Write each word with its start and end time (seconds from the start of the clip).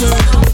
world. 0.00 0.51